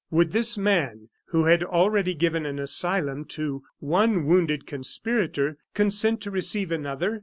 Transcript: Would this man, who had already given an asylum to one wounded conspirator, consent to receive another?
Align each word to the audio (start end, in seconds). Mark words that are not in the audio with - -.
Would 0.09 0.31
this 0.31 0.57
man, 0.57 1.09
who 1.25 1.43
had 1.45 1.63
already 1.63 2.15
given 2.15 2.43
an 2.43 2.57
asylum 2.57 3.23
to 3.37 3.61
one 3.77 4.25
wounded 4.25 4.65
conspirator, 4.65 5.59
consent 5.75 6.21
to 6.21 6.31
receive 6.31 6.71
another? 6.71 7.19